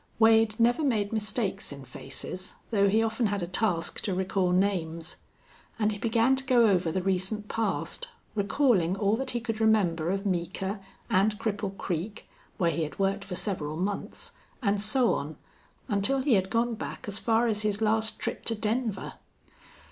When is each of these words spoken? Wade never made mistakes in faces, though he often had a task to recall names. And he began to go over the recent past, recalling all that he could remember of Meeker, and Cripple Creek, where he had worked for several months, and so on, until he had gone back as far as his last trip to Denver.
Wade 0.17 0.59
never 0.59 0.83
made 0.83 1.13
mistakes 1.13 1.71
in 1.71 1.85
faces, 1.85 2.55
though 2.71 2.89
he 2.89 3.03
often 3.03 3.27
had 3.27 3.43
a 3.43 3.45
task 3.47 4.01
to 4.01 4.15
recall 4.15 4.49
names. 4.51 5.17
And 5.77 5.91
he 5.91 5.99
began 5.99 6.35
to 6.37 6.43
go 6.43 6.65
over 6.67 6.91
the 6.91 7.03
recent 7.03 7.47
past, 7.47 8.07
recalling 8.33 8.95
all 8.95 9.15
that 9.17 9.29
he 9.29 9.39
could 9.39 9.61
remember 9.61 10.09
of 10.09 10.25
Meeker, 10.25 10.79
and 11.07 11.37
Cripple 11.37 11.77
Creek, 11.77 12.27
where 12.57 12.71
he 12.71 12.81
had 12.81 12.97
worked 12.97 13.23
for 13.23 13.35
several 13.35 13.77
months, 13.77 14.31
and 14.59 14.81
so 14.81 15.13
on, 15.13 15.35
until 15.87 16.21
he 16.21 16.33
had 16.33 16.49
gone 16.49 16.73
back 16.73 17.07
as 17.07 17.19
far 17.19 17.45
as 17.45 17.61
his 17.61 17.79
last 17.79 18.17
trip 18.17 18.43
to 18.45 18.55
Denver. 18.55 19.13